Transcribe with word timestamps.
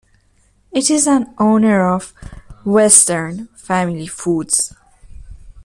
It 0.71 0.89
is 0.89 1.05
an 1.05 1.31
owner 1.37 1.85
of 1.85 2.11
Western 2.65 3.49
Family 3.49 4.07
Foods. 4.07 4.73